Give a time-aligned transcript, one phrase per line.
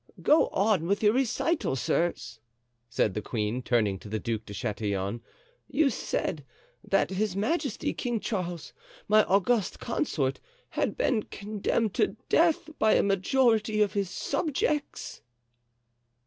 [0.23, 2.39] "Go on with your recital, sirs,"
[2.89, 5.21] said the queen, turning to the Duc de Chatillon.
[5.67, 6.43] "You said
[6.83, 8.73] that His Majesty, King Charles,
[9.07, 15.21] my august consort, had been condemned to death by a majority of his subjects!"